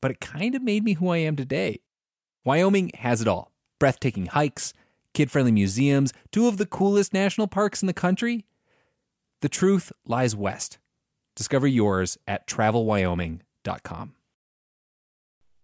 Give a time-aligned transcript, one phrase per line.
[0.00, 1.80] but it kind of made me who I am today.
[2.44, 4.72] Wyoming has it all breathtaking hikes,
[5.14, 8.44] kid friendly museums, two of the coolest national parks in the country.
[9.40, 10.78] The truth lies west.
[11.36, 14.14] Discover yours at travelwyoming.com.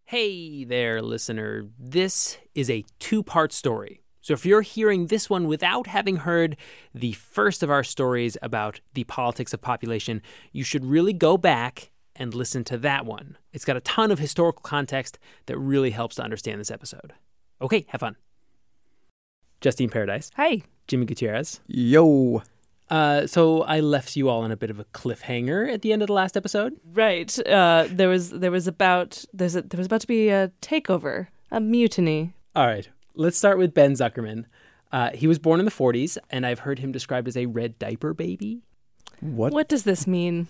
[0.04, 1.66] Hey there, listener.
[1.78, 4.02] This is a two part story.
[4.20, 6.56] So if you're hearing this one without having heard
[6.94, 11.90] the first of our stories about the politics of population, you should really go back
[12.16, 13.36] and listen to that one.
[13.52, 17.12] It's got a ton of historical context that really helps to understand this episode.
[17.60, 18.16] Okay, have fun.
[19.60, 20.30] Justine Paradis.
[20.36, 20.62] Hi.
[20.86, 21.60] Jimmy Gutierrez.
[21.66, 22.42] Yo.
[22.90, 26.02] Uh, so I left you all on a bit of a cliffhanger at the end
[26.02, 26.74] of the last episode.
[26.92, 27.36] Right.
[27.46, 31.28] Uh, there was there was about there's a, there was about to be a takeover,
[31.50, 32.34] a mutiny.
[32.54, 32.88] All right.
[33.14, 34.44] Let's start with Ben Zuckerman.
[34.92, 37.78] Uh, he was born in the 40s, and I've heard him described as a red
[37.78, 38.62] diaper baby.
[39.20, 39.52] What?
[39.52, 40.46] What does this mean?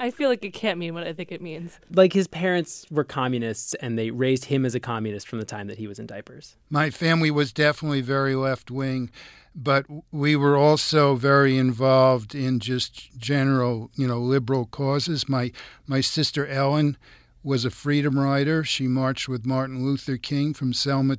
[0.00, 1.78] I feel like it can't mean what I think it means.
[1.92, 5.66] Like his parents were communists, and they raised him as a communist from the time
[5.66, 6.56] that he was in diapers.
[6.70, 9.10] My family was definitely very left wing,
[9.54, 15.28] but we were also very involved in just general, you know, liberal causes.
[15.28, 15.52] My
[15.86, 16.96] my sister Ellen
[17.42, 18.62] was a freedom rider.
[18.62, 21.16] She marched with Martin Luther King from Selma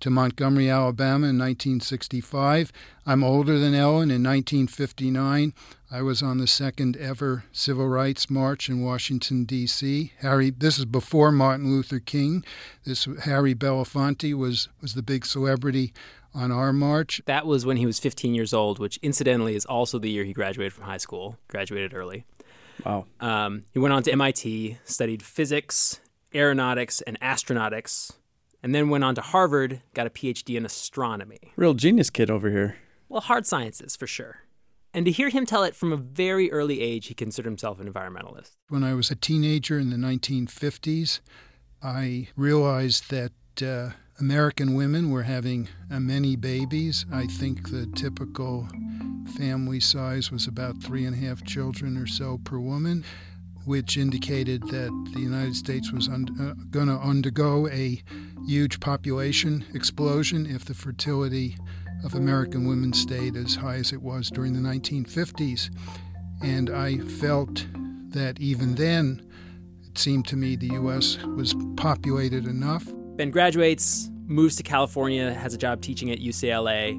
[0.00, 2.72] to Montgomery, Alabama in 1965.
[3.04, 4.10] I'm older than Ellen.
[4.10, 5.52] In 1959,
[5.90, 10.12] I was on the second ever civil rights march in Washington D.C.
[10.20, 12.44] Harry, this is before Martin Luther King.
[12.84, 15.92] This Harry Belafonte was was the big celebrity
[16.34, 17.22] on our march.
[17.26, 20.32] That was when he was 15 years old, which incidentally is also the year he
[20.32, 21.38] graduated from high school.
[21.48, 22.24] Graduated early.
[22.84, 23.06] Wow.
[23.20, 26.00] Um, he went on to MIT, studied physics,
[26.34, 28.12] aeronautics, and astronautics,
[28.62, 31.38] and then went on to Harvard, got a PhD in astronomy.
[31.56, 32.76] Real genius kid over here.
[33.08, 34.42] Well, hard sciences for sure.
[34.92, 37.92] And to hear him tell it from a very early age, he considered himself an
[37.92, 38.52] environmentalist.
[38.68, 41.20] When I was a teenager in the 1950s,
[41.82, 43.32] I realized that
[43.62, 47.04] uh, American women were having uh, many babies.
[47.12, 48.66] I think the typical
[49.36, 53.04] family size was about three and a half children or so per woman,
[53.66, 58.02] which indicated that the United States was un- uh, going to undergo a
[58.46, 61.58] huge population explosion if the fertility
[62.02, 65.68] of American women stayed as high as it was during the 1950s.
[66.42, 67.66] And I felt
[68.10, 69.30] that even then,
[69.86, 71.18] it seemed to me the U.S.
[71.18, 72.86] was populated enough.
[73.16, 76.92] Ben graduates, moves to California, has a job teaching at UCLA,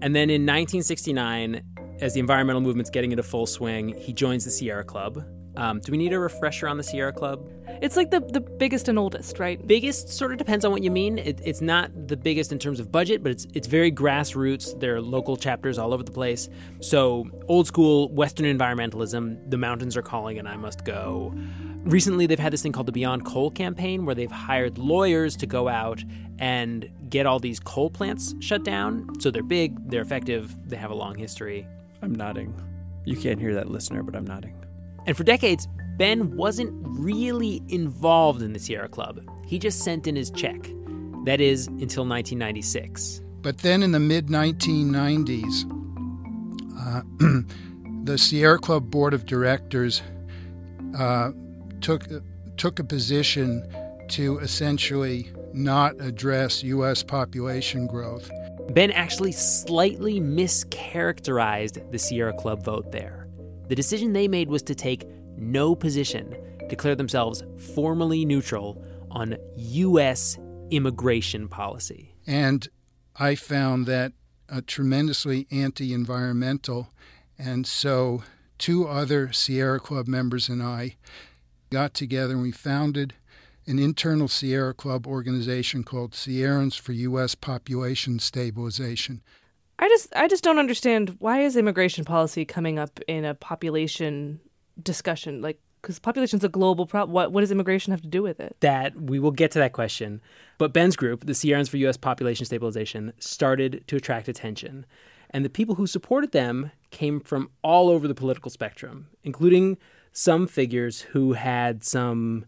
[0.00, 1.60] and then in 1969,
[2.00, 5.24] as the environmental movement's getting into full swing, he joins the Sierra Club.
[5.56, 7.50] Um, do we need a refresher on the Sierra Club?
[7.82, 9.64] It's like the the biggest and oldest, right?
[9.66, 11.18] Biggest sort of depends on what you mean.
[11.18, 14.78] It, it's not the biggest in terms of budget, but it's it's very grassroots.
[14.78, 16.48] There are local chapters all over the place.
[16.80, 19.50] So old school Western environmentalism.
[19.50, 21.34] The mountains are calling, and I must go.
[21.86, 25.46] Recently, they've had this thing called the Beyond Coal campaign, where they've hired lawyers to
[25.46, 26.02] go out
[26.40, 29.08] and get all these coal plants shut down.
[29.20, 31.64] So they're big, they're effective, they have a long history.
[32.02, 32.52] I'm nodding.
[33.04, 34.52] You can't hear that, listener, but I'm nodding.
[35.06, 39.20] And for decades, Ben wasn't really involved in the Sierra Club.
[39.46, 40.68] He just sent in his check.
[41.24, 43.22] That is, until 1996.
[43.42, 45.70] But then in the mid 1990s,
[46.80, 47.02] uh,
[48.02, 50.02] the Sierra Club Board of Directors
[50.98, 51.30] uh,
[51.86, 52.02] took,
[52.56, 53.64] took a position
[54.08, 57.04] to essentially not address U.S.
[57.04, 58.28] population growth.
[58.70, 63.28] Ben actually slightly mischaracterized the Sierra Club vote there.
[63.68, 65.06] The decision they made was to take
[65.36, 66.36] no position,
[66.68, 70.38] declare themselves formally neutral on U.S.
[70.72, 72.16] immigration policy.
[72.26, 72.66] And
[73.14, 74.12] I found that
[74.48, 76.88] uh, tremendously anti environmental.
[77.38, 78.24] And so,
[78.58, 80.96] two other Sierra Club members and I
[81.70, 83.14] got together and we founded
[83.66, 87.34] an internal Sierra Club organization called Sierrans for U.S.
[87.34, 89.22] Population Stabilization.
[89.78, 94.40] I just I just don't understand why is immigration policy coming up in a population
[94.82, 97.12] discussion like because population's a global problem.
[97.12, 98.56] What what does immigration have to do with it?
[98.60, 100.20] That we will get to that question.
[100.58, 101.96] But Ben's group, the Sierrans for U.S.
[101.96, 104.86] Population Stabilization, started to attract attention,
[105.30, 109.76] and the people who supported them came from all over the political spectrum, including
[110.16, 112.46] some figures who had some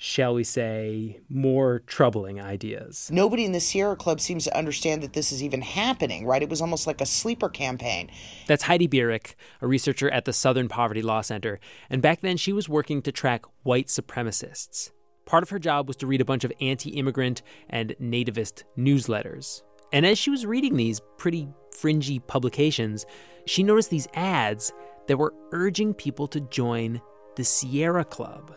[0.00, 3.10] shall we say, more troubling ideas.
[3.12, 6.40] Nobody in the Sierra Club seems to understand that this is even happening, right?
[6.40, 8.08] It was almost like a sleeper campaign.
[8.46, 11.58] That's Heidi Beirich, a researcher at the Southern Poverty Law Center,
[11.90, 14.92] and back then she was working to track white supremacists.
[15.26, 19.62] Part of her job was to read a bunch of anti immigrant and nativist newsletters.
[19.92, 23.04] And as she was reading these pretty fringy publications,
[23.46, 24.72] she noticed these ads
[25.08, 27.00] that were urging people to join
[27.36, 28.54] the Sierra Club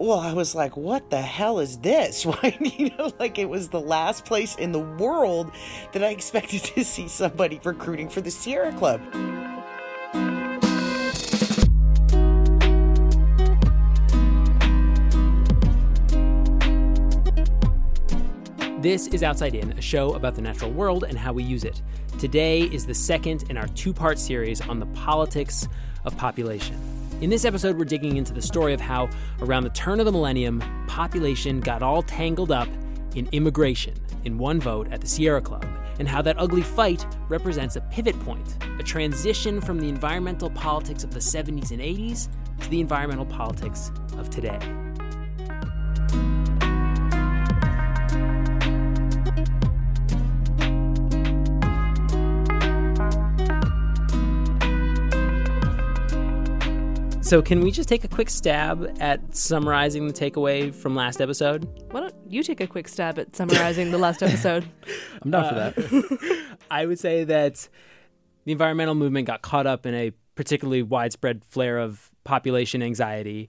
[0.00, 2.26] well, I was like, what the hell is this?
[2.42, 2.58] Right?
[2.78, 5.52] You know, like it was the last place in the world
[5.92, 9.02] that I expected to see somebody recruiting for the Sierra Club.
[18.80, 21.82] This is Outside In, a show about the natural world and how we use it.
[22.18, 25.68] Today is the second in our two part series on the politics
[26.06, 26.78] of population.
[27.20, 29.10] In this episode, we're digging into the story of how,
[29.42, 32.68] around the turn of the millennium, population got all tangled up
[33.16, 33.92] in immigration
[34.24, 35.66] in one vote at the Sierra Club,
[35.98, 41.04] and how that ugly fight represents a pivot point, a transition from the environmental politics
[41.04, 42.28] of the 70s and 80s
[42.62, 44.58] to the environmental politics of today.
[57.30, 61.64] So, can we just take a quick stab at summarizing the takeaway from last episode?
[61.92, 64.68] Why don't you take a quick stab at summarizing the last episode?
[65.22, 66.56] I'm down uh, for that.
[66.72, 67.68] I would say that
[68.46, 73.48] the environmental movement got caught up in a particularly widespread flare of population anxiety.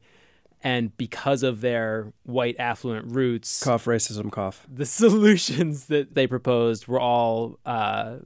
[0.62, 4.64] And because of their white affluent roots, cough racism, cough.
[4.72, 8.18] The solutions that they proposed were all uh,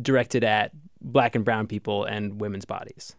[0.00, 0.70] directed at
[1.00, 3.16] black and brown people and women's bodies.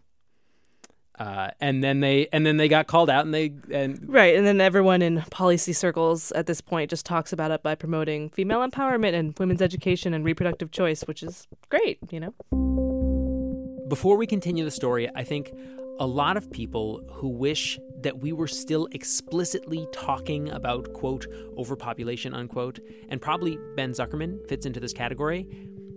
[1.18, 4.44] Uh, and then they and then they got called out and they and right and
[4.44, 8.68] then everyone in policy circles at this point just talks about it by promoting female
[8.68, 12.34] empowerment and women's education and reproductive choice which is great you know?
[13.86, 15.52] Before we continue the story i think
[16.00, 22.34] a lot of people who wish that we were still explicitly talking about quote overpopulation
[22.34, 25.46] unquote and probably ben zuckerman fits into this category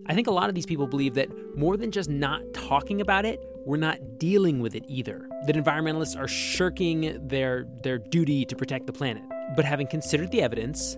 [0.10, 3.25] I think a lot of these people believe that more than just not talking about
[3.25, 5.28] it, we're not dealing with it either.
[5.46, 9.24] That environmentalists are shirking their their duty to protect the planet.
[9.58, 10.98] But having considered the evidence,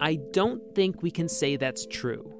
[0.00, 2.32] I don't think we can say that's true.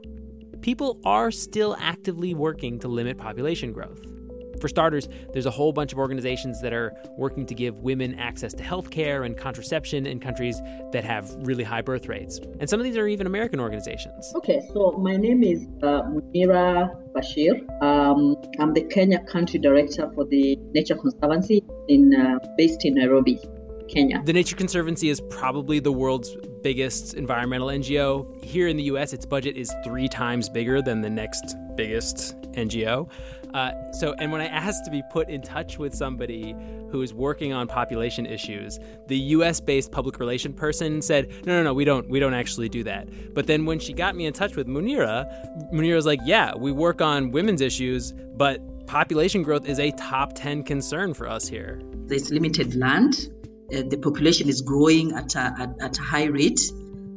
[0.61, 4.16] People are still actively working to limit population growth.
[4.61, 8.52] For starters, there's a whole bunch of organizations that are working to give women access
[8.54, 10.61] to health care and contraception in countries
[10.92, 12.40] that have really high birth rates.
[12.61, 14.33] And some of these are even American organizations.
[14.37, 17.54] Okay, so my name is uh, Munira Bashir.
[17.83, 23.40] Um, I'm the Kenya Country Director for the Nature Conservancy in uh, based in Nairobi.
[23.88, 24.21] Kenya.
[24.25, 28.42] The Nature Conservancy is probably the world's biggest environmental NGO.
[28.45, 33.09] Here in the US, its budget is three times bigger than the next biggest NGO.
[33.57, 36.55] Uh, so, and when I asked to be put in touch with somebody
[36.91, 41.73] who is working on population issues, the U.S.-based public relation person said, "No, no, no,
[41.73, 44.57] we don't, we don't actually do that." But then when she got me in touch
[44.57, 49.79] with Munira, Munira was like, "Yeah, we work on women's issues, but population growth is
[49.79, 53.31] a top ten concern for us here." There's limited land.
[53.75, 56.61] Uh, the population is growing at a, at, at a high rate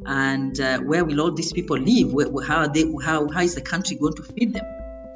[0.05, 2.13] and uh, where will all these people live?
[2.13, 4.65] Where, how, they, how, how is the country going to feed them?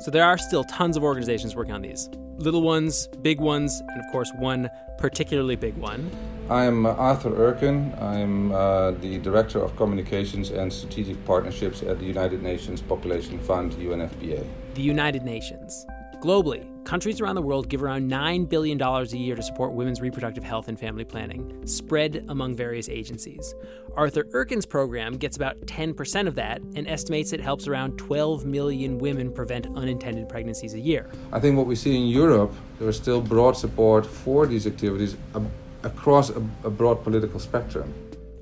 [0.04, 4.04] So there are still tons of organizations working on these little ones, big ones, and
[4.04, 6.12] of course, one particularly big one.
[6.50, 7.98] I'm Arthur Erken.
[8.02, 13.72] I'm uh, the Director of Communications and Strategic Partnerships at the United Nations Population Fund,
[13.76, 14.46] UNFPA.
[14.74, 15.88] The United Nations.
[16.24, 20.42] Globally, countries around the world give around $9 billion a year to support women's reproductive
[20.42, 23.54] health and family planning, spread among various agencies.
[23.98, 29.00] Arthur Erken's program gets about 10% of that and estimates it helps around 12 million
[29.00, 31.12] women prevent unintended pregnancies a year.
[31.34, 35.18] I think what we see in Europe, there is still broad support for these activities
[35.84, 37.94] across a, a broad political spectrum.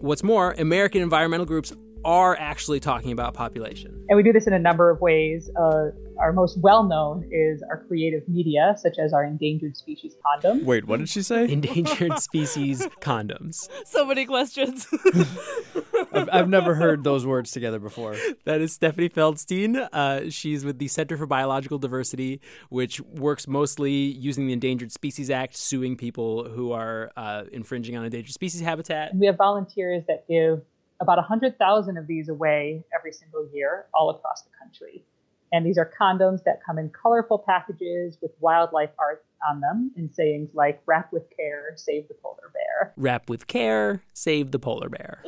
[0.02, 4.06] What's more, American environmental groups are actually talking about population.
[4.10, 5.50] And we do this in a number of ways.
[5.56, 10.64] Uh, our most well known is our creative media, such as our endangered species condoms.
[10.64, 11.50] Wait, what did she say?
[11.52, 13.68] Endangered species condoms.
[13.86, 14.88] So many questions.
[16.14, 18.16] I've, I've never heard those words together before.
[18.46, 19.88] That is Stephanie Feldstein.
[19.92, 25.30] Uh, she's with the Center for Biological Diversity, which works mostly using the Endangered Species
[25.30, 29.16] Act, suing people who are uh, infringing on endangered species habitat.
[29.16, 30.62] We have volunteers that give
[31.02, 35.04] about 100,000 of these away every single year all across the country.
[35.52, 40.14] And these are condoms that come in colorful packages with wildlife art on them and
[40.14, 42.94] sayings like wrap with care, save the polar bear.
[42.96, 45.26] Wrap with care, save the polar bear.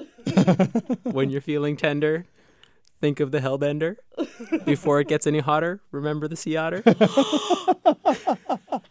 [1.04, 2.26] when you're feeling tender,
[3.02, 3.98] think of the hellbender.
[4.66, 6.84] Before it gets any hotter, remember the sea otter.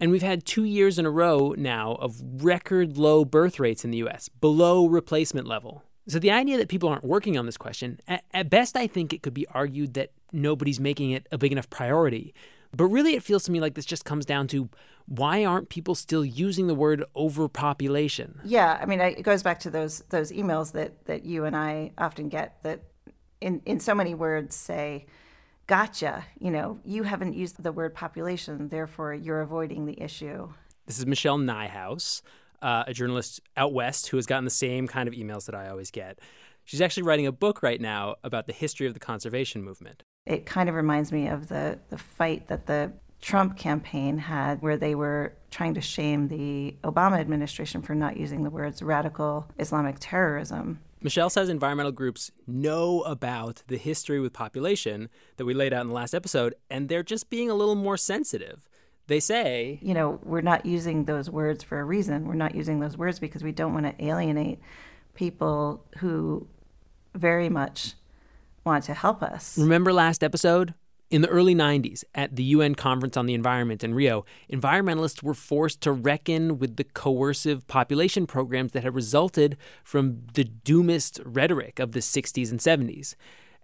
[0.00, 3.90] and we've had two years in a row now of record low birth rates in
[3.92, 5.84] the US, below replacement level.
[6.08, 9.12] So the idea that people aren't working on this question, at, at, best, I think
[9.12, 12.34] it could be argued that nobody's making it a big enough priority.
[12.74, 14.68] But really, it feels to me like this just comes down to
[15.06, 18.40] why aren't people still using the word overpopulation?
[18.44, 21.92] Yeah, I mean, it goes back to those those emails that that you and I
[21.98, 22.80] often get that,
[23.40, 25.04] in in so many words, say,
[25.66, 30.48] "Gotcha." You know, you haven't used the word population, therefore you're avoiding the issue.
[30.86, 32.22] This is Michelle Nijhuis
[32.62, 35.68] uh, a journalist out west who has gotten the same kind of emails that I
[35.68, 36.18] always get.
[36.64, 40.02] She's actually writing a book right now about the history of the conservation movement.
[40.26, 44.76] It kind of reminds me of the, the fight that the Trump campaign had, where
[44.76, 49.96] they were trying to shame the Obama administration for not using the words radical Islamic
[50.00, 50.80] terrorism.
[51.00, 55.88] Michelle says environmental groups know about the history with population that we laid out in
[55.88, 58.68] the last episode, and they're just being a little more sensitive
[59.06, 62.26] they say, you know, we're not using those words for a reason.
[62.26, 64.60] We're not using those words because we don't want to alienate
[65.14, 66.46] people who
[67.14, 67.94] very much
[68.64, 69.58] want to help us.
[69.58, 70.74] Remember last episode?
[71.10, 75.34] In the early 90s, at the UN Conference on the Environment in Rio, environmentalists were
[75.34, 81.78] forced to reckon with the coercive population programs that had resulted from the doomist rhetoric
[81.78, 83.14] of the 60s and 70s.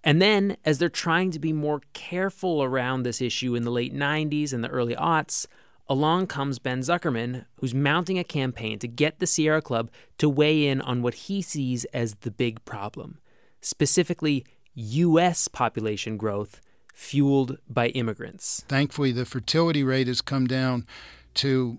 [0.05, 3.95] And then, as they're trying to be more careful around this issue in the late
[3.95, 5.47] 90s and the early aughts,
[5.89, 10.67] along comes Ben Zuckerman, who's mounting a campaign to get the Sierra Club to weigh
[10.67, 13.19] in on what he sees as the big problem,
[13.61, 15.49] specifically U.S.
[15.49, 16.61] population growth
[16.95, 18.65] fueled by immigrants.
[18.69, 20.87] Thankfully, the fertility rate has come down
[21.35, 21.79] to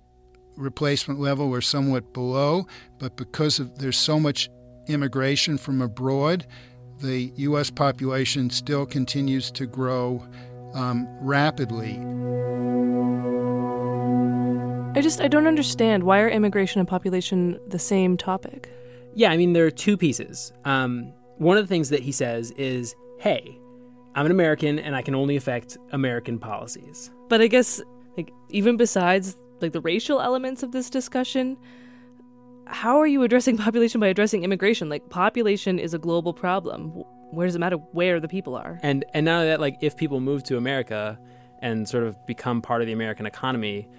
[0.56, 2.68] replacement level or somewhat below,
[3.00, 4.50] but because of, there's so much
[4.88, 6.46] immigration from abroad,
[7.00, 7.70] the U.S.
[7.70, 10.24] population still continues to grow
[10.74, 12.00] um, rapidly.
[14.96, 18.70] I just I don't understand why are immigration and population the same topic?
[19.16, 20.52] Yeah, I mean there are two pieces.
[20.66, 23.58] Um, one of the things that he says is, "Hey,
[24.16, 27.82] I'm an American and I can only affect American policies." But I guess
[28.18, 31.58] like even besides like the racial elements of this discussion,
[32.70, 34.90] how are you addressing population by addressing immigration?
[34.90, 36.90] Like population is a global problem.
[37.32, 38.80] Where does it matter where the people are?
[38.82, 41.20] And and now that like if people move to America
[41.60, 43.90] and sort of become part of the American economy,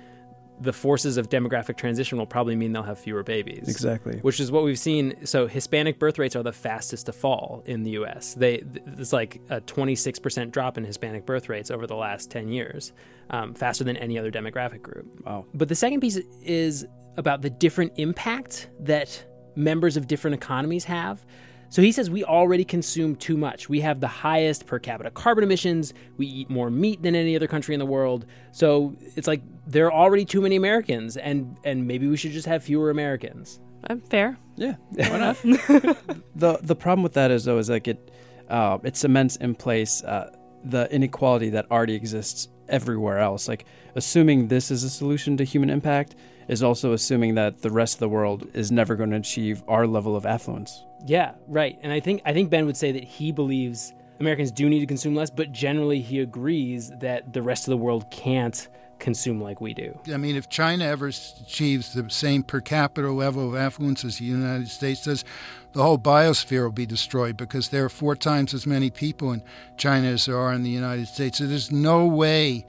[0.60, 3.68] the forces of demographic transition will probably mean they'll have fewer babies.
[3.68, 4.18] Exactly.
[4.18, 5.26] Which is what we've seen.
[5.26, 8.34] So Hispanic birth rates are the fastest to fall in the U.S.
[8.34, 8.62] They
[8.98, 12.92] it's like a 26% drop in Hispanic birth rates over the last 10 years,
[13.30, 15.06] um, faster than any other demographic group.
[15.24, 15.46] Wow.
[15.54, 16.86] But the second piece is
[17.20, 19.24] about the different impact that
[19.54, 21.24] members of different economies have.
[21.68, 23.68] So he says we already consume too much.
[23.68, 25.94] We have the highest per capita carbon emissions.
[26.16, 28.26] We eat more meat than any other country in the world.
[28.50, 32.48] So it's like there are already too many Americans, and and maybe we should just
[32.48, 33.60] have fewer Americans.
[33.84, 34.36] I'm fair.
[34.56, 35.36] Yeah, why not?
[36.34, 38.10] the the problem with that is though is like it
[38.48, 40.32] uh, it cements in place uh,
[40.64, 43.46] the inequality that already exists everywhere else.
[43.46, 46.16] Like assuming this is a solution to human impact
[46.50, 49.86] is also assuming that the rest of the world is never going to achieve our
[49.86, 50.84] level of affluence.
[51.06, 51.78] Yeah, right.
[51.82, 54.86] And I think I think Ben would say that he believes Americans do need to
[54.86, 59.60] consume less, but generally he agrees that the rest of the world can't consume like
[59.60, 59.98] we do.
[60.12, 64.24] I mean, if China ever achieves the same per capita level of affluence as the
[64.24, 65.24] United States does,
[65.72, 69.42] the whole biosphere will be destroyed because there are four times as many people in
[69.78, 71.38] China as there are in the United States.
[71.38, 72.66] So there's no way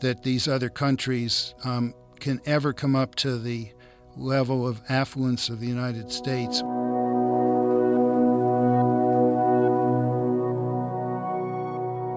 [0.00, 3.68] that these other countries um, can ever come up to the
[4.16, 6.62] level of affluence of the United States.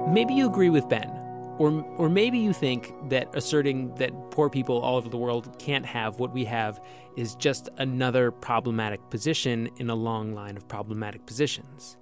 [0.09, 1.09] Maybe you agree with Ben,
[1.59, 5.85] or or maybe you think that asserting that poor people all over the world can't
[5.85, 6.79] have what we have
[7.17, 11.97] is just another problematic position in a long line of problematic positions.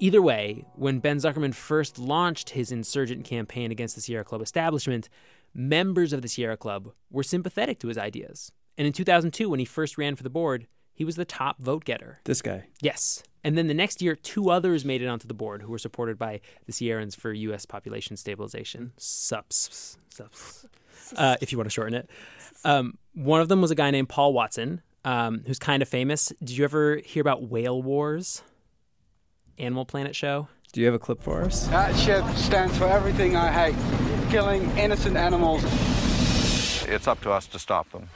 [0.00, 5.08] Either way, when Ben Zuckerman first launched his insurgent campaign against the Sierra Club establishment,
[5.56, 8.52] members of the Sierra Club were sympathetic to his ideas.
[8.76, 11.84] And in 2002, when he first ran for the board, he was the top vote
[11.84, 12.20] getter.
[12.24, 12.64] This guy.
[12.82, 13.22] Yes.
[13.42, 16.18] And then the next year, two others made it onto the board who were supported
[16.18, 17.64] by the Sierrans for U.S.
[17.64, 20.66] Population Stabilization, SUPS, SUPS,
[21.16, 22.10] uh, if you want to shorten it.
[22.64, 26.32] Um, one of them was a guy named Paul Watson, um, who's kind of famous.
[26.40, 28.42] Did you ever hear about Whale Wars?
[29.58, 30.48] Animal Planet show?
[30.72, 31.66] Do you have a clip for us?
[31.68, 35.62] That ship stands for everything I hate killing innocent animals.
[36.88, 38.08] It's up to us to stop them.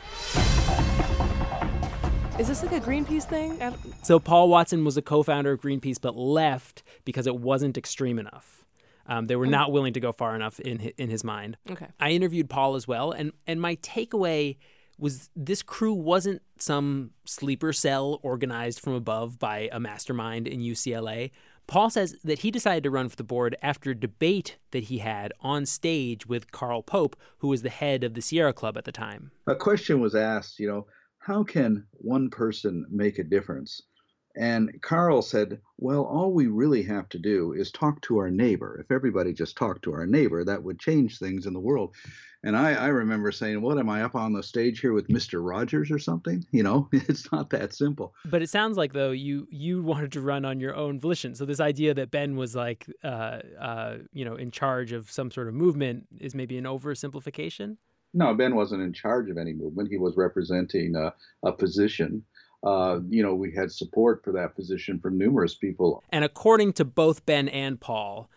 [2.39, 3.61] Is this like a Greenpeace thing?
[4.03, 8.65] So Paul Watson was a co-founder of Greenpeace, but left because it wasn't extreme enough.
[9.07, 9.51] Um, they were Mm.
[9.51, 11.59] not willing to go far enough in hi- in his mind.
[11.71, 11.89] Okay.
[11.99, 14.57] I interviewed Paul as well, and and my takeaway
[14.99, 21.31] was this crew wasn't some sleeper cell organized from above by a mastermind in UCLA.
[21.71, 24.99] Paul says that he decided to run for the board after a debate that he
[24.99, 28.85] had on stage with Carl Pope, who was the head of the Sierra Club at
[28.85, 29.31] the time.
[29.47, 30.89] a question was asked, you know,
[31.21, 33.83] how can one person make a difference?
[34.37, 38.79] And Carl said, well, all we really have to do is talk to our neighbor.
[38.81, 41.95] If everybody just talked to our neighbor, that would change things in the world.
[42.43, 45.47] And I, I remember saying, what am I up on the stage here with Mr.
[45.47, 46.45] Rogers or something?
[46.53, 48.15] You know, it's not that simple.
[48.27, 51.35] But it sounds like though you you wanted to run on your own volition.
[51.35, 55.31] So this idea that Ben was like, uh, uh, you know, in charge of some
[55.31, 57.77] sort of movement is maybe an oversimplification.
[58.13, 59.89] No, Ben wasn't in charge of any movement.
[59.91, 62.25] He was representing a, a position.
[62.63, 66.03] Uh, you know, we had support for that position from numerous people.
[66.11, 68.29] And according to both Ben and Paul,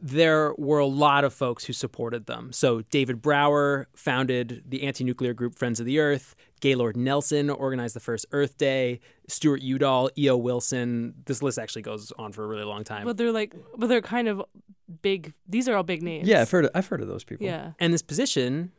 [0.00, 2.52] there were a lot of folks who supported them.
[2.52, 6.36] So David Brower founded the anti-nuclear group Friends of the Earth.
[6.60, 9.00] Gaylord Nelson organized the first Earth Day.
[9.26, 10.36] Stewart Udall, E.O.
[10.36, 11.14] Wilson.
[11.24, 13.04] This list actually goes on for a really long time.
[13.04, 14.42] But they're like, but they're kind of
[15.02, 15.32] big.
[15.48, 16.28] These are all big names.
[16.28, 16.66] Yeah, I've heard.
[16.66, 17.46] Of, I've heard of those people.
[17.46, 17.72] Yeah.
[17.78, 18.72] And this position,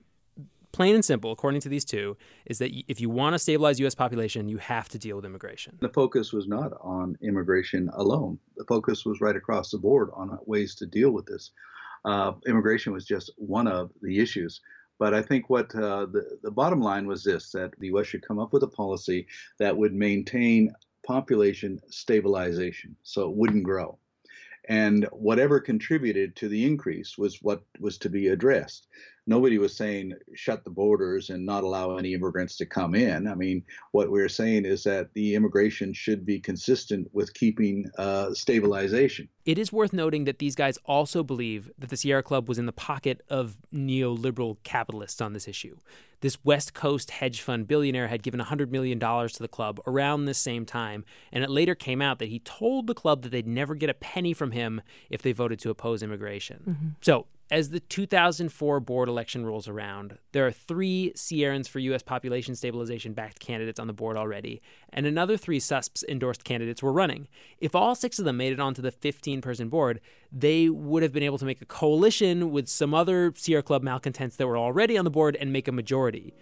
[0.72, 3.96] plain and simple, according to these two, is that if you want to stabilize U.S.
[3.96, 5.78] population, you have to deal with immigration.
[5.82, 8.40] The focus was not on immigration alone.
[8.56, 11.52] The focus was right across the board on ways to deal with this.
[12.06, 14.62] Uh, immigration was just one of the issues.
[15.00, 18.08] But I think what uh, the, the bottom line was this that the U.S.
[18.08, 19.28] should come up with a policy
[19.60, 20.74] that would maintain
[21.06, 23.98] population stabilization so it wouldn't grow.
[24.68, 28.88] And whatever contributed to the increase was what was to be addressed.
[29.28, 33.28] Nobody was saying shut the borders and not allow any immigrants to come in.
[33.28, 33.62] I mean,
[33.92, 39.28] what we're saying is that the immigration should be consistent with keeping uh, stabilization.
[39.46, 42.66] It is worth noting that these guys also believe that the Sierra Club was in
[42.66, 45.78] the pocket of neoliberal capitalists on this issue.
[46.22, 50.40] This West Coast hedge fund billionaire had given $100 million to the club around this
[50.40, 53.76] same time, and it later came out that he told the club that they'd never
[53.76, 56.64] get a penny from him if they voted to oppose immigration.
[56.68, 56.96] Mhm.
[57.06, 62.04] So, as the 2004 board election rolls around, there are three Sierrans for U.S.
[62.04, 66.92] population stabilization backed candidates on the board already, and another three SUSPs endorsed candidates were
[66.92, 67.28] running.
[67.60, 71.14] If all six of them made it onto the 15 person board, they would have
[71.14, 74.98] been able to make a coalition with some other Sierra Club malcontents that were already
[74.98, 76.34] on the board and make a majority.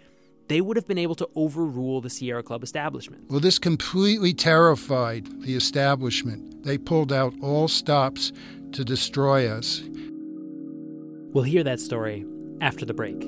[0.48, 3.30] They would have been able to overrule the Sierra Club establishment.
[3.30, 6.64] Well, this completely terrified the establishment.
[6.64, 8.32] They pulled out all stops
[8.72, 9.82] to destroy us.
[11.32, 12.24] We'll hear that story
[12.60, 13.22] after the break.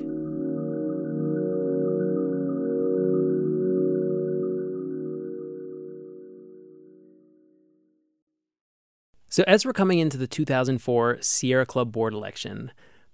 [9.31, 12.71] So, as we're coming into the 2004 Sierra Club board election,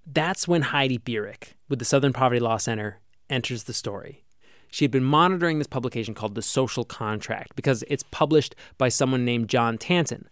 [0.08, 4.24] that's when Heidi Beirich with the Southern Poverty Law Center enters the story.
[4.70, 9.26] She had been monitoring this publication called The Social Contract because it's published by someone
[9.26, 10.30] named John Tanton.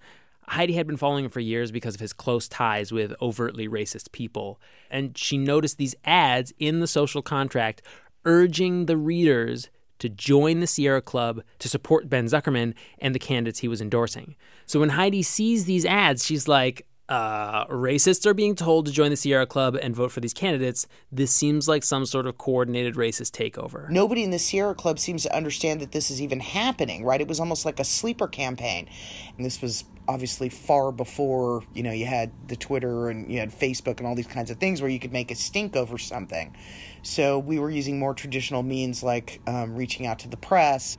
[0.47, 4.11] Heidi had been following him for years because of his close ties with overtly racist
[4.11, 7.81] people, and she noticed these ads in the social contract
[8.25, 13.59] urging the readers to join the Sierra Club to support Ben Zuckerman and the candidates
[13.59, 14.35] he was endorsing.
[14.65, 19.09] So when Heidi sees these ads, she's like, uh, racists are being told to join
[19.09, 20.87] the Sierra Club and vote for these candidates.
[21.11, 23.89] This seems like some sort of coordinated racist takeover.
[23.89, 27.19] Nobody in the Sierra Club seems to understand that this is even happening, right?
[27.19, 28.87] It was almost like a sleeper campaign.
[29.35, 33.51] And this was obviously far before, you know, you had the Twitter and you had
[33.51, 36.55] Facebook and all these kinds of things where you could make a stink over something.
[37.01, 40.97] So we were using more traditional means like um, reaching out to the press.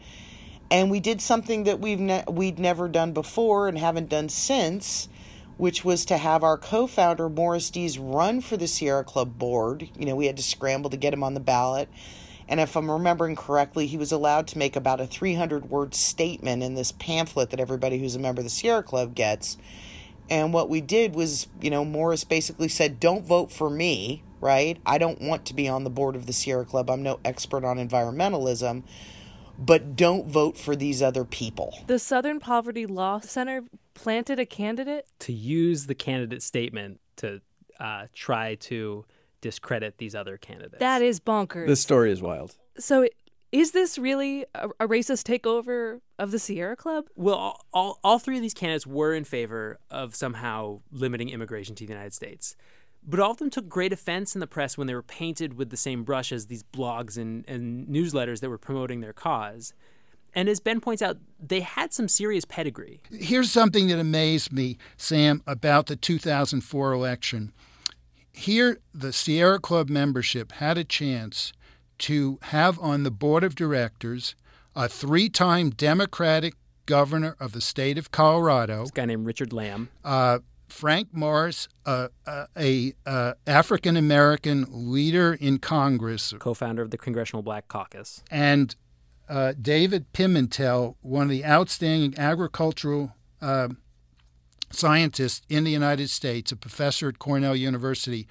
[0.71, 5.09] And we did something that we've ne- we'd never done before and haven't done since
[5.57, 9.89] which was to have our co founder, Morris Dees, run for the Sierra Club board.
[9.99, 11.89] You know, we had to scramble to get him on the ballot.
[12.49, 16.63] And if I'm remembering correctly, he was allowed to make about a 300 word statement
[16.63, 19.57] in this pamphlet that everybody who's a member of the Sierra Club gets.
[20.29, 24.79] And what we did was, you know, Morris basically said, don't vote for me, right?
[24.85, 26.91] I don't want to be on the board of the Sierra Club.
[26.91, 28.83] I'm no expert on environmentalism
[29.59, 31.79] but don't vote for these other people.
[31.87, 33.65] The Southern Poverty Law Center
[33.95, 37.41] planted a candidate to use the candidate statement to
[37.81, 39.05] uh, try to
[39.41, 40.81] discredit these other candidates.
[40.81, 41.67] That is bonkers.
[41.67, 42.57] This story is wild.
[42.79, 43.07] So,
[43.53, 47.07] is this really a, a racist takeover of the Sierra Club?
[47.15, 51.77] Well, all, all, all three of these candidates were in favor of somehow limiting immigration
[51.77, 52.57] to the United States.
[53.07, 55.71] But all of them took great offense in the press when they were painted with
[55.71, 59.75] the same brush as these blogs and, and newsletters that were promoting their cause.
[60.35, 63.01] And as Ben points out, they had some serious pedigree.
[63.13, 67.53] Here's something that amazed me, Sam, about the 2004 election.
[68.33, 71.53] Here, the Sierra Club membership had a chance
[71.99, 74.35] to have on the board of directors
[74.75, 76.55] a three time Democratic
[76.87, 78.83] governor of the state of Colorado.
[78.83, 79.89] This guy named Richard Lamm.
[80.05, 80.41] Uh,
[80.75, 87.45] Frank Morris, uh, uh, a uh, African American leader in Congress, co-founder of the Congressional
[87.45, 88.75] Black Caucus, and
[89.29, 93.69] uh, David Pimentel, one of the outstanding agricultural uh,
[94.71, 98.27] scientists in the United States, a professor at Cornell University.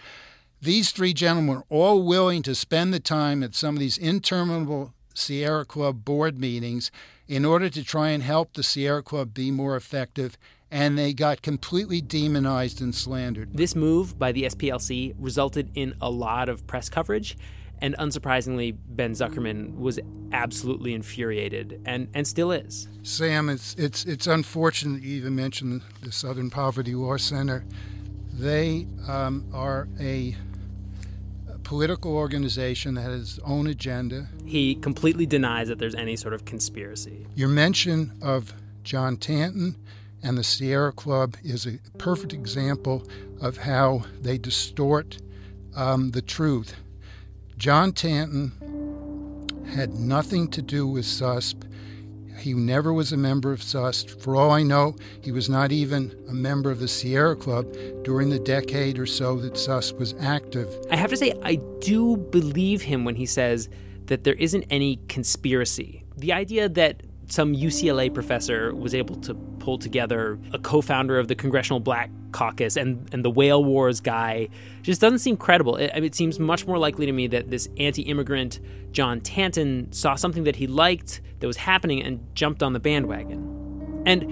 [0.61, 4.93] These three gentlemen were all willing to spend the time at some of these interminable
[5.13, 6.91] Sierra Club board meetings
[7.25, 10.37] in order to try and help the Sierra Club be more effective
[10.73, 13.55] and they got completely demonized and slandered.
[13.55, 17.37] This move by the SPLC resulted in a lot of press coverage,
[17.77, 19.99] and unsurprisingly, Ben Zuckerman was
[20.31, 22.87] absolutely infuriated and, and still is.
[23.03, 27.65] Sam, it's, it's, it's unfortunate that you even mentioned the Southern Poverty Law Center.
[28.33, 30.35] They um, are a
[31.63, 34.27] political organization that has its own agenda.
[34.43, 37.27] He completely denies that there's any sort of conspiracy.
[37.35, 39.75] Your mention of John Tanton
[40.23, 43.03] and the Sierra Club is a perfect example
[43.41, 45.17] of how they distort
[45.75, 46.75] um, the truth.
[47.57, 48.51] John Tanton
[49.75, 51.69] had nothing to do with SUSP.
[52.37, 54.21] He never was a member of SUSP.
[54.21, 58.29] For all I know, he was not even a member of the Sierra Club during
[58.29, 60.67] the decade or so that SUSP was active.
[60.89, 63.69] I have to say, I do believe him when he says
[64.05, 66.03] that there isn't any conspiracy.
[66.17, 71.35] The idea that some UCLA professor was able to pull together a co-founder of the
[71.35, 74.49] Congressional Black Caucus and and the whale wars guy
[74.81, 75.75] just doesn't seem credible.
[75.75, 78.59] It, it seems much more likely to me that this anti-immigrant
[78.91, 84.03] John Tanton saw something that he liked that was happening and jumped on the bandwagon.
[84.05, 84.23] And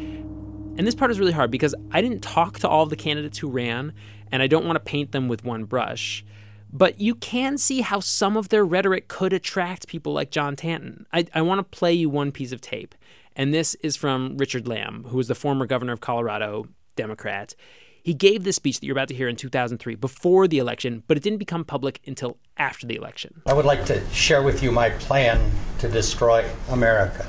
[0.78, 3.38] and this part is really hard because I didn't talk to all of the candidates
[3.38, 3.94] who ran,
[4.32, 6.26] and I don't want to paint them with one brush.
[6.74, 11.06] But you can see how some of their rhetoric could attract people like John Tanton.
[11.12, 12.96] I, I want to play you one piece of tape.
[13.36, 17.56] And this is from Richard Lamm, who was the former governor of Colorado, Democrat.
[18.04, 21.18] He gave this speech that you're about to hear in 2003 before the election, but
[21.18, 23.42] it didn't become public until after the election.
[23.46, 27.28] I would like to share with you my plan to destroy America.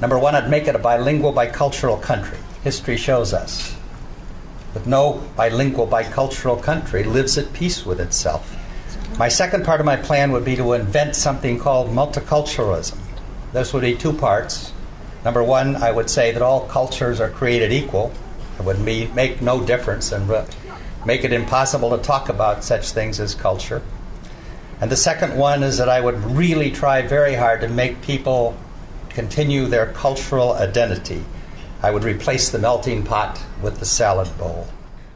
[0.00, 2.38] Number one, I'd make it a bilingual, bicultural country.
[2.62, 3.75] History shows us
[4.76, 8.54] that no bilingual, bicultural country lives at peace with itself.
[9.18, 12.98] My second part of my plan would be to invent something called multiculturalism.
[13.54, 14.74] This would be two parts.
[15.24, 18.12] Number one, I would say that all cultures are created equal.
[18.58, 20.28] It would be, make no difference and
[21.06, 23.80] make it impossible to talk about such things as culture.
[24.82, 28.54] And the second one is that I would really try very hard to make people
[29.08, 31.24] continue their cultural identity.
[31.82, 34.66] I would replace the melting pot with the salad bowl.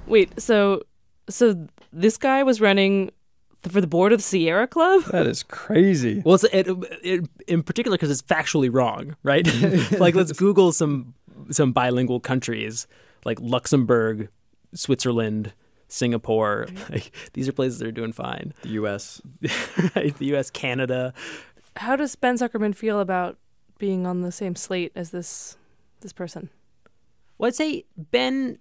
[0.06, 0.82] Wait, so
[1.28, 3.10] so this guy was running
[3.62, 5.04] for the board of the Sierra Club?
[5.12, 6.22] That is crazy.
[6.24, 6.68] Well, it's, it,
[7.02, 9.46] it, in particular because it's factually wrong, right?
[10.00, 11.14] like, let's Google some
[11.50, 12.86] some bilingual countries
[13.24, 14.28] like Luxembourg,
[14.74, 15.52] Switzerland,
[15.88, 16.66] Singapore.
[16.90, 18.52] Like, these are places that are doing fine.
[18.62, 19.20] The U.S.,
[19.96, 20.16] right?
[20.16, 21.12] The U.S., Canada.
[21.76, 23.38] How does Ben Zuckerman feel about
[23.78, 25.56] being on the same slate as this
[26.00, 26.50] this person?
[27.38, 28.58] Well, I'd say Ben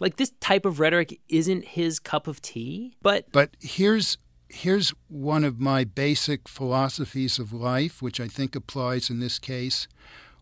[0.00, 4.18] Like this type of rhetoric isn't his cup of tea, but But here's
[4.48, 9.88] here's one of my basic philosophies of life, which I think applies in this case.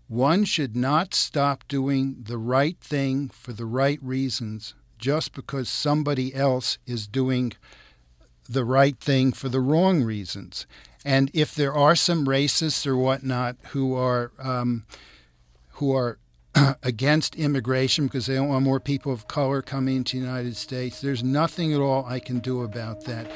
[0.09, 6.35] One should not stop doing the right thing for the right reasons just because somebody
[6.35, 7.53] else is doing
[8.49, 10.67] the right thing for the wrong reasons.
[11.05, 14.85] And if there are some racists or whatnot who are um,
[15.77, 16.19] who are
[16.83, 21.01] against immigration because they don't want more people of color coming to the United States,
[21.01, 23.27] there's nothing at all I can do about that.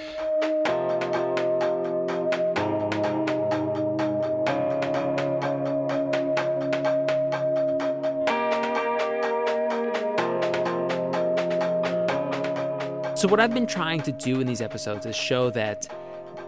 [13.18, 15.86] So, what I've been trying to do in these episodes is show that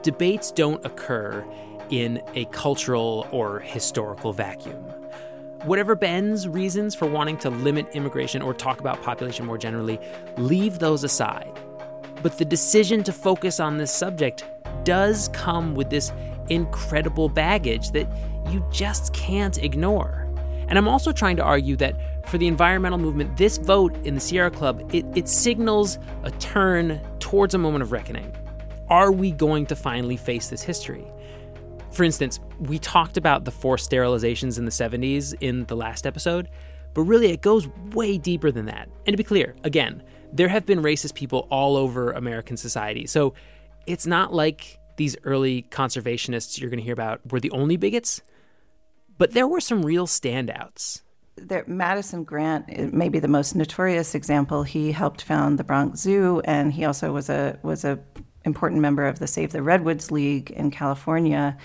[0.03, 1.45] debates don't occur
[1.91, 5.02] in a cultural or historical vacuum.
[5.65, 10.01] Whatever Ben's reasons for wanting to limit immigration or talk about population more generally,
[10.37, 11.53] leave those aside.
[12.21, 14.45] But the decision to focus on this subject
[14.83, 16.13] does come with this
[16.49, 18.09] incredible baggage that
[18.51, 20.29] you just can't ignore.
[20.67, 21.95] And I'm also trying to argue that
[22.27, 27.01] for the environmental movement, this vote in the Sierra Club, it, it signals a turn
[27.21, 28.35] towards a moment of reckoning.
[28.89, 31.07] Are we going to finally face this history?
[31.93, 36.49] For instance, we talked about the forced sterilizations in the 70s in the last episode,
[36.95, 38.89] but really it goes way deeper than that.
[39.07, 40.03] And to be clear, again,
[40.33, 43.07] there have been racist people all over American society.
[43.07, 43.35] So
[43.87, 48.23] it's not like these early conservationists you're going to hear about were the only bigots.
[49.19, 51.03] But there were some real standouts.
[51.37, 54.63] There, Madison Grant may be the most notorious example.
[54.63, 57.99] He helped found the Bronx Zoo, and he also was a was a
[58.45, 61.57] important member of the Save the Redwoods League in California.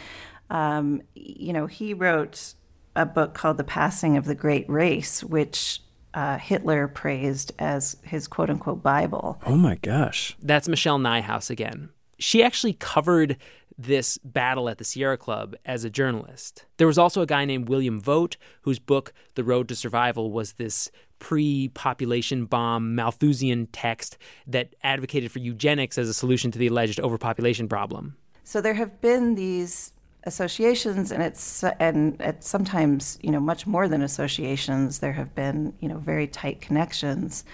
[0.50, 2.54] Um, you know, he wrote
[2.96, 5.82] a book called The Passing of the Great Race, which
[6.14, 9.40] uh, Hitler praised as his quote unquote Bible.
[9.46, 10.36] Oh my gosh.
[10.42, 11.90] That's Michelle Nijhuis again.
[12.18, 13.38] She actually covered
[13.78, 16.66] this battle at the Sierra Club as a journalist.
[16.78, 20.54] There was also a guy named William Vogt, whose book, The Road to Survival, was
[20.54, 26.68] this pre population bomb Malthusian text that advocated for eugenics as a solution to the
[26.68, 28.16] alleged overpopulation problem.
[28.44, 33.88] So there have been these associations and it's and it's sometimes you know much more
[33.88, 37.46] than associations there have been you know very tight connections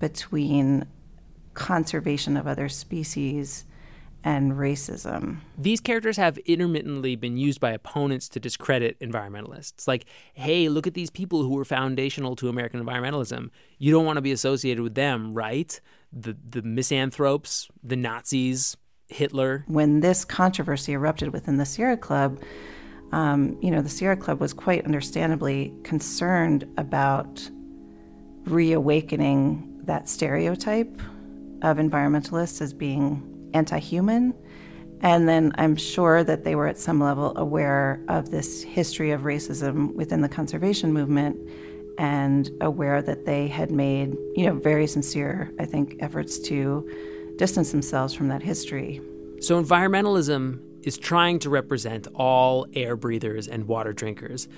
[0.00, 0.84] between
[1.54, 3.64] conservation of other species
[4.26, 5.36] and racism.
[5.56, 9.86] These characters have intermittently been used by opponents to discredit environmentalists.
[9.86, 13.50] Like, hey, look at these people who were foundational to American environmentalism.
[13.78, 15.80] You don't want to be associated with them, right?
[16.12, 19.64] The the misanthropes, the Nazis, Hitler.
[19.68, 22.42] When this controversy erupted within the Sierra Club,
[23.12, 27.48] um, you know, the Sierra Club was quite understandably concerned about
[28.46, 31.00] reawakening that stereotype
[31.62, 34.34] of environmentalists as being anti human.
[35.00, 39.22] And then I'm sure that they were at some level aware of this history of
[39.22, 41.36] racism within the conservation movement
[41.98, 46.88] and aware that they had made, you know, very sincere, I think, efforts to
[47.36, 49.00] distance themselves from that history.
[49.40, 54.48] So environmentalism is trying to represent all air breathers and water drinkers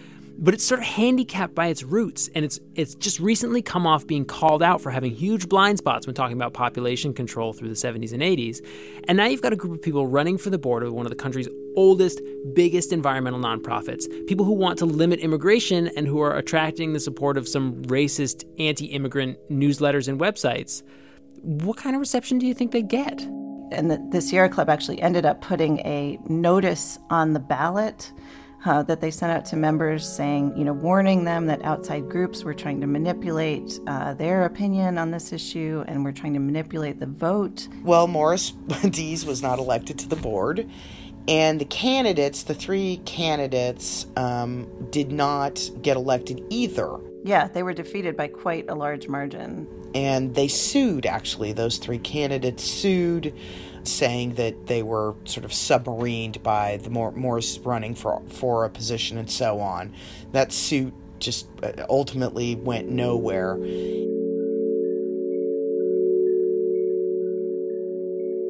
[0.40, 4.06] but it's sort of handicapped by its roots and it's it's just recently come off
[4.06, 7.74] being called out for having huge blind spots when talking about population control through the
[7.74, 8.64] 70s and 80s
[9.08, 11.10] and now you've got a group of people running for the board of one of
[11.10, 12.20] the country's oldest
[12.54, 17.36] biggest environmental nonprofits people who want to limit immigration and who are attracting the support
[17.36, 20.82] of some racist anti-immigrant newsletters and websites.
[21.42, 23.20] What kind of reception do you think they get?
[23.70, 28.12] And the, the sierra club actually ended up putting a notice on the ballot
[28.64, 32.44] uh, that they sent out to members saying, you know, warning them that outside groups
[32.44, 36.98] were trying to manipulate uh, their opinion on this issue and were trying to manipulate
[36.98, 37.68] the vote.
[37.82, 38.50] Well, Morris
[38.90, 40.68] Dees was not elected to the board.
[41.28, 46.98] And the candidates, the three candidates, um, did not get elected either.
[47.22, 49.68] Yeah, they were defeated by quite a large margin.
[49.94, 51.52] And they sued, actually.
[51.52, 53.34] Those three candidates sued
[53.84, 59.18] saying that they were sort of submarined by the Morris running for for a position
[59.18, 59.94] and so on.
[60.32, 63.56] That suit just uh, ultimately went nowhere.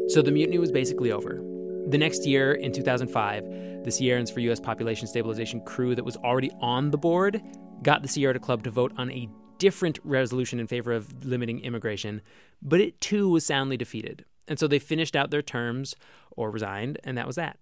[0.08, 1.42] So the mutiny was basically over.
[1.88, 4.60] The next year, in 2005, the Sierrans for U.S.
[4.60, 7.42] Population Stabilization crew that was already on the board
[7.82, 12.22] got the Sierra Club to vote on a different resolution in favor of limiting immigration,
[12.62, 14.24] but it too was soundly defeated.
[14.48, 15.94] And so they finished out their terms
[16.30, 17.58] or resigned, and that was that.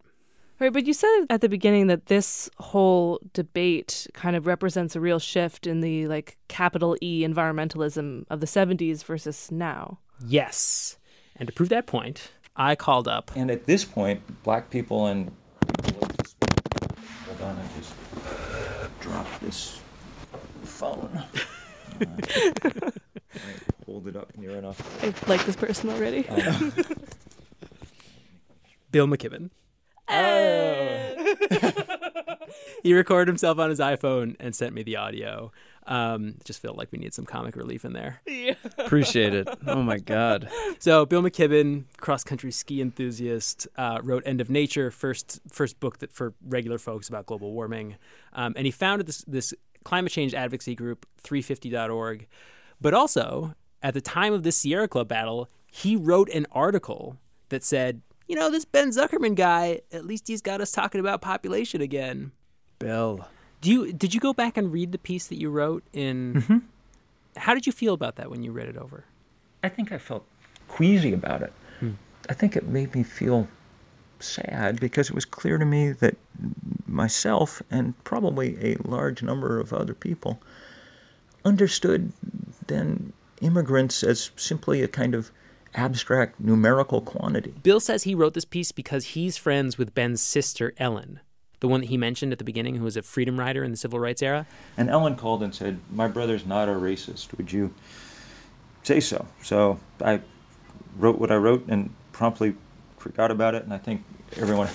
[0.59, 5.01] Right, but you said at the beginning that this whole debate kind of represents a
[5.01, 9.99] real shift in the like capital E environmentalism of the 70s versus now.
[10.25, 10.97] Yes.
[11.37, 13.31] And to prove that point, I called up.
[13.37, 15.31] And at this point, black people and
[17.27, 17.93] hold on, I just
[19.01, 19.81] dropped this
[20.65, 21.23] phone.
[22.01, 22.91] Uh,
[24.17, 25.05] hold it up near enough.
[25.05, 26.29] I like this person already.
[26.29, 26.73] Um,
[28.91, 29.51] Bill McKibben.
[30.09, 31.35] Oh.
[32.83, 35.51] he recorded himself on his iPhone and sent me the audio.
[35.87, 38.21] Um, just felt like we need some comic relief in there.
[38.27, 38.55] Yeah.
[38.79, 39.49] Appreciate it.
[39.67, 40.49] Oh my God.
[40.79, 45.99] So Bill McKibben, cross country ski enthusiast, uh, wrote "End of Nature," first first book
[45.99, 47.97] that for regular folks about global warming,
[48.33, 49.53] um, and he founded this this
[49.85, 52.27] climate change advocacy group 350.org.
[52.81, 53.55] But also,
[53.87, 57.19] at the time of this Sierra Club battle, he wrote an article
[57.51, 61.21] that said, you know, this Ben Zuckerman guy, at least he's got us talking about
[61.21, 62.33] population again.
[62.81, 63.29] Bill.
[63.61, 66.63] Do you did you go back and read the piece that you wrote in Mhm.
[67.37, 69.05] How did you feel about that when you read it over?
[69.63, 70.25] I think I felt
[70.67, 71.53] queasy about it.
[71.79, 71.93] Hmm.
[72.29, 73.47] I think it made me feel
[74.19, 76.17] sad because it was clear to me that
[76.89, 80.41] myself and probably a large number of other people
[81.45, 82.13] understood
[82.67, 85.31] then immigrants as simply a kind of
[85.75, 87.55] abstract numerical quantity.
[87.63, 91.21] Bill says he wrote this piece because he's friends with Ben's sister Ellen,
[91.61, 93.77] the one that he mentioned at the beginning who was a freedom rider in the
[93.77, 94.47] civil rights era.
[94.77, 97.37] And Ellen called and said, My brother's not a racist.
[97.37, 97.73] Would you
[98.83, 99.27] say so?
[99.43, 100.21] So I
[100.99, 102.55] wrote what I wrote and promptly
[102.99, 103.63] forgot about it.
[103.65, 104.03] And I think
[104.37, 104.69] everyone,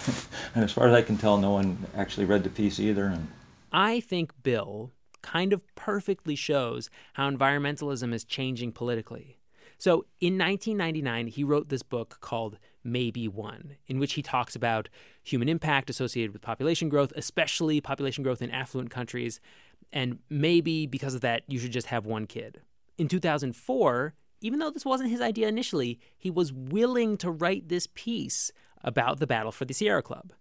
[0.55, 3.05] and as far as I can tell, no one actually read the piece either.
[3.05, 3.27] And
[3.71, 9.37] I think Bill kind of perfectly shows how environmentalism is changing politically.
[9.77, 14.89] So in 1999, he wrote this book called Maybe One, in which he talks about
[15.23, 19.39] human impact associated with population growth, especially population growth in affluent countries.
[19.91, 22.61] And maybe because of that, you should just have one kid.
[22.99, 27.87] In 2004, even though this wasn't his idea initially, he was willing to write this
[27.93, 28.51] piece
[28.83, 30.33] about the battle for the Sierra Club.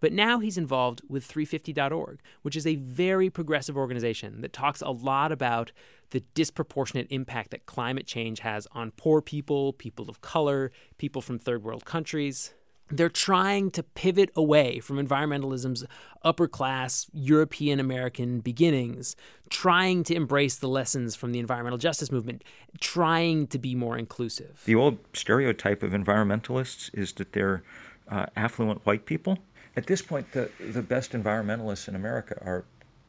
[0.00, 4.90] But now he's involved with 350.org, which is a very progressive organization that talks a
[4.90, 5.72] lot about
[6.10, 11.38] the disproportionate impact that climate change has on poor people, people of color, people from
[11.38, 12.54] third world countries.
[12.92, 15.84] They're trying to pivot away from environmentalism's
[16.24, 19.14] upper class European American beginnings,
[19.48, 22.42] trying to embrace the lessons from the environmental justice movement,
[22.80, 24.62] trying to be more inclusive.
[24.64, 27.62] the old stereotype of environmentalists is that they're
[28.10, 29.38] uh, affluent white people.
[29.76, 32.64] At this point, the, the best environmentalists in America are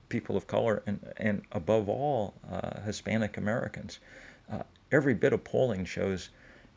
[0.10, 4.00] people of color and, and above all, uh, Hispanic Americans.
[4.52, 6.30] Uh, every bit of polling shows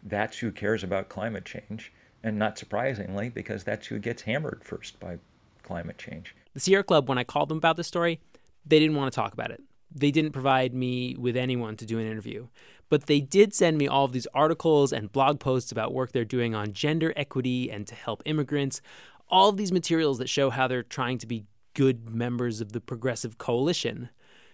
[0.04, 1.92] that's who cares about climate change,
[2.22, 5.18] and not surprisingly, because that's who gets hammered first by
[5.62, 6.34] climate change.
[6.52, 8.20] The Sierra Club, when I called them about this story,
[8.66, 9.62] they didn't want to talk about it.
[9.94, 12.48] They didn't provide me with anyone to do an interview.
[12.88, 16.24] But they did send me all of these articles and blog posts about work they're
[16.24, 18.82] doing on gender equity and to help immigrants.
[19.28, 22.80] All of these materials that show how they're trying to be good members of the
[22.80, 24.08] progressive coalition,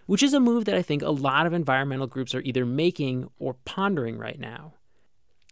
[0.07, 3.29] which is a move that I think a lot of environmental groups are either making
[3.39, 4.73] or pondering right now.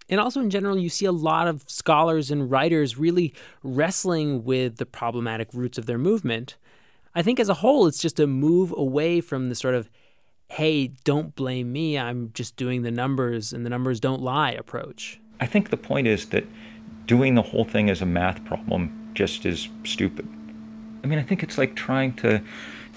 [0.10, 4.78] And also, in general, you see a lot of scholars and writers really wrestling with
[4.78, 6.58] the problematic roots of their movement.
[7.14, 9.88] I think as a whole, it's just a move away from the sort of,
[10.48, 15.20] hey, don't blame me, I'm just doing the numbers and the numbers don't lie approach.
[15.40, 16.46] I think the point is that
[17.06, 20.26] doing the whole thing as a math problem just is stupid.
[21.04, 22.42] I mean, I think it's like trying to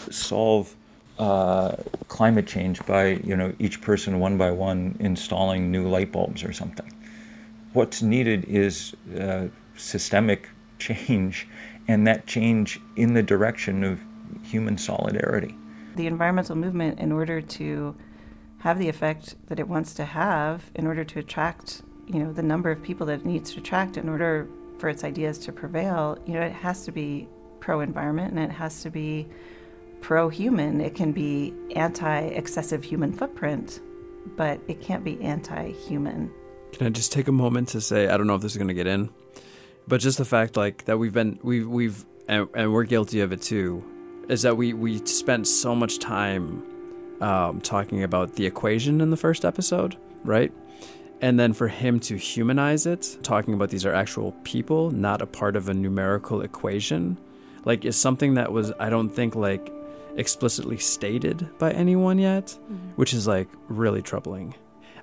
[0.08, 0.72] solve
[1.18, 1.74] uh,
[2.06, 6.52] climate change by, you know, each person one by one installing new light bulbs or
[6.52, 6.92] something.
[7.72, 11.48] What's needed is uh, systemic change,
[11.88, 13.98] and that change in the direction of
[14.44, 15.56] human solidarity.
[15.96, 17.96] The environmental movement, in order to
[18.58, 22.44] have the effect that it wants to have, in order to attract, you know, the
[22.44, 24.46] number of people that it needs to attract, in order
[24.82, 27.28] for its ideas to prevail, you know, it has to be
[27.60, 29.28] pro-environment and it has to be
[30.00, 30.80] pro-human.
[30.80, 33.80] It can be anti-excessive human footprint,
[34.36, 36.32] but it can't be anti-human.
[36.72, 38.66] Can I just take a moment to say I don't know if this is going
[38.66, 39.08] to get in,
[39.86, 43.30] but just the fact like that we've been we've we've and, and we're guilty of
[43.30, 43.84] it too,
[44.28, 46.64] is that we we spent so much time
[47.20, 50.52] um, talking about the equation in the first episode, right?
[51.22, 55.26] And then for him to humanize it, talking about these are actual people, not a
[55.26, 57.16] part of a numerical equation,
[57.64, 59.72] like is something that was I don't think like
[60.16, 62.90] explicitly stated by anyone yet, mm-hmm.
[62.96, 64.54] which is like really troubling.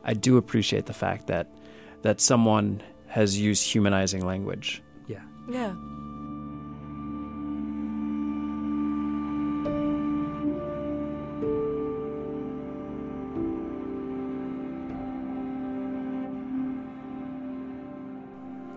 [0.04, 1.48] I do appreciate the fact that
[2.02, 4.84] that someone has used humanizing language.
[5.08, 5.22] Yeah.
[5.50, 5.74] Yeah.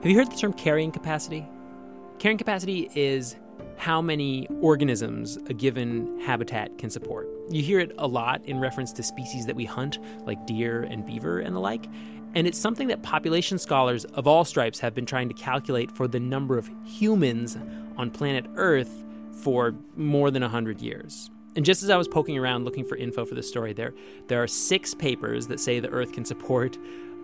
[0.03, 1.47] Have you heard the term carrying capacity?
[2.19, 3.37] Carrying capacity is
[3.77, 7.29] how many organisms a given habitat can support.
[7.51, 11.07] You hear it a lot in reference to species that we hunt, like deer and
[11.07, 11.87] beaver and the like.
[12.35, 16.09] And it's something that population scholars of all stripes have been trying to calculate for
[16.09, 17.57] the number of humans
[17.97, 21.31] on planet Earth for more than 100 years.
[21.55, 23.95] And just as I was poking around looking for info for this story, there,
[24.27, 26.77] there are six papers that say the Earth can support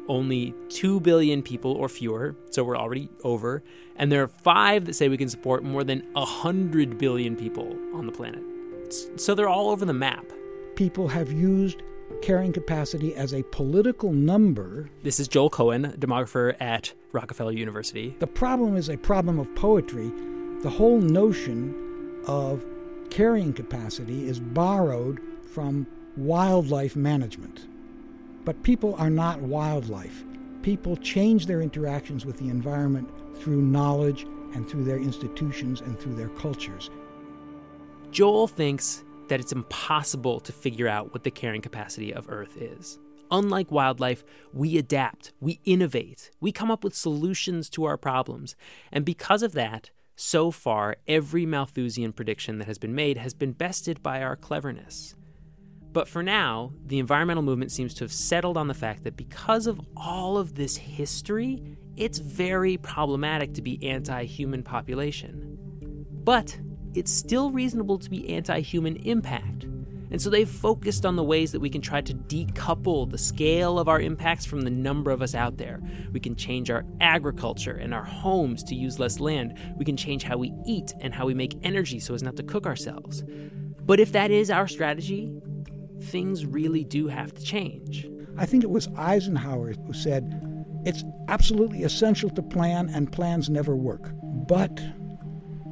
[0.09, 3.63] only 2 billion people or fewer, so we're already over.
[3.97, 8.07] And there are five that say we can support more than 100 billion people on
[8.07, 8.43] the planet.
[9.17, 10.25] So they're all over the map.
[10.77, 11.83] People have used
[12.23, 14.89] carrying capacity as a political number.
[15.03, 18.17] This is Joel Cohen, demographer at Rockefeller University.
[18.19, 20.11] The problem is a problem of poetry.
[20.63, 22.65] The whole notion of
[23.11, 25.21] carrying capacity is borrowed
[25.53, 25.87] from
[26.17, 27.67] wildlife management.
[28.49, 30.25] But people are not wildlife.
[30.63, 34.23] People change their interactions with the environment through knowledge
[34.55, 36.89] and through their institutions and through their cultures.
[38.11, 42.99] Joel thinks that it's impossible to figure out what the carrying capacity of Earth is.
[43.31, 44.25] Unlike wildlife,
[44.55, 48.57] we adapt, we innovate, we come up with solutions to our problems.
[48.91, 53.53] And because of that, so far, every Malthusian prediction that has been made has been
[53.53, 55.15] bested by our cleverness.
[55.93, 59.67] But for now, the environmental movement seems to have settled on the fact that because
[59.67, 61.63] of all of this history,
[61.97, 65.59] it's very problematic to be anti human population.
[66.25, 66.59] But
[66.95, 69.65] it's still reasonable to be anti human impact.
[70.11, 73.79] And so they've focused on the ways that we can try to decouple the scale
[73.79, 75.81] of our impacts from the number of us out there.
[76.13, 79.59] We can change our agriculture and our homes to use less land.
[79.77, 82.43] We can change how we eat and how we make energy so as not to
[82.43, 83.23] cook ourselves.
[83.85, 85.31] But if that is our strategy,
[86.01, 88.09] things really do have to change.
[88.37, 90.45] I think it was Eisenhower who said,
[90.85, 94.11] it's absolutely essential to plan, and plans never work.
[94.23, 94.81] But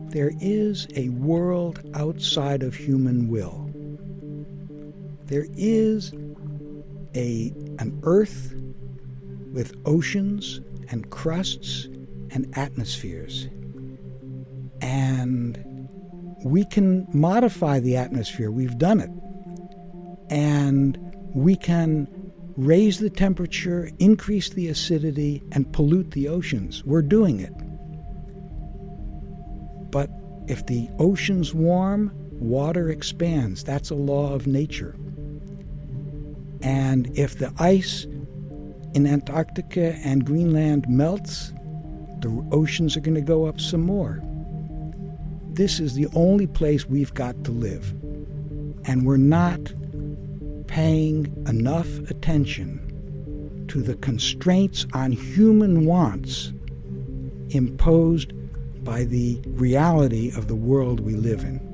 [0.09, 3.71] there is a world outside of human will.
[5.27, 6.13] There is
[7.15, 8.55] a, an earth
[9.53, 10.61] with oceans
[10.91, 11.87] and crusts
[12.31, 13.49] and atmospheres.
[14.83, 15.89] And
[16.45, 18.51] we can modify the atmosphere.
[18.51, 19.11] We've done it.
[20.31, 20.99] And
[21.35, 22.09] we can
[22.57, 26.85] raise the temperature, increase the acidity, and pollute the oceans.
[26.85, 27.53] We're doing it.
[29.91, 30.11] But
[30.49, 33.65] if the oceans warm, water expands.
[33.65, 34.97] That's a law of nature.
[36.63, 38.07] And if the ice
[38.95, 41.53] in Antarctica and Greenland melts,
[42.21, 44.23] the oceans are going to go up some more.
[45.51, 47.91] This is the only place we've got to live.
[48.85, 49.61] And we're not
[50.77, 56.53] paying enough attention to the constraints on human wants
[57.49, 58.31] imposed
[58.85, 61.66] by the reality of the world we live in.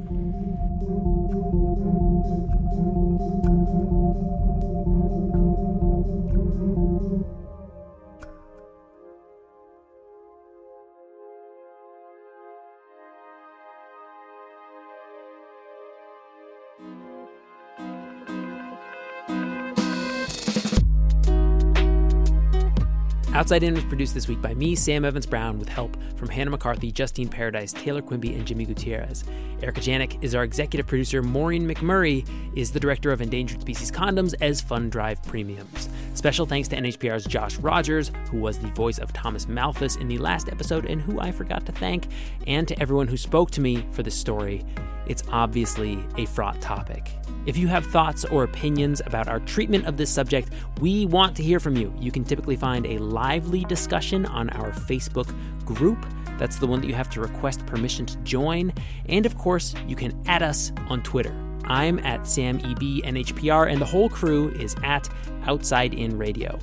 [23.52, 26.52] Outside In was produced this week by me, Sam Evans Brown, with help from Hannah
[26.52, 29.24] McCarthy, Justine Paradis, Taylor Quimby, and Jimmy Gutierrez.
[29.62, 31.22] Erika Janik is our executive producer.
[31.22, 32.26] Maureen McMurray
[32.56, 35.90] is the director of Endangered Species Condoms as Fund Drive Premiums.
[36.14, 40.16] Special thanks to NHPR's Josh Rogers, who was the voice of Thomas Malthus in the
[40.16, 42.06] last episode and who I forgot to thank,
[42.46, 44.64] and to everyone who spoke to me for this story.
[45.06, 47.10] It's obviously a fraught topic.
[47.44, 50.50] If you have thoughts or opinions about our treatment of this subject,
[50.80, 51.92] we want to hear from you.
[51.98, 52.98] You can typically find a
[53.42, 55.34] lively discussion on our Facebook
[55.64, 56.04] group.
[56.38, 58.72] That's the one that you have to request permission to join.
[59.06, 61.34] And of course, you can add us on Twitter.
[61.64, 65.08] I'm at SamEBNHPR, and the whole crew is at
[65.44, 66.58] Outside In Radio.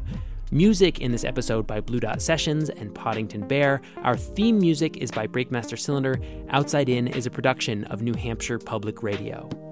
[0.51, 3.82] Music in this episode by Blue Dot Sessions and Poddington Bear.
[4.03, 6.19] Our theme music is by Breakmaster Cylinder.
[6.49, 9.68] Outside In is a production of New Hampshire Public Radio.